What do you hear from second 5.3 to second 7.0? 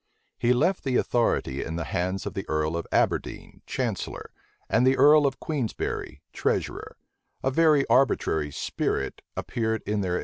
Queensberry, treasurer: